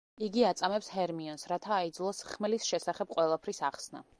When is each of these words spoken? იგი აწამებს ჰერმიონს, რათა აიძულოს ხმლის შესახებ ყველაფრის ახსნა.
იგი 0.27 0.45
აწამებს 0.51 0.87
ჰერმიონს, 0.93 1.45
რათა 1.53 1.73
აიძულოს 1.75 2.25
ხმლის 2.33 2.67
შესახებ 2.73 3.15
ყველაფრის 3.19 3.63
ახსნა. 3.71 4.07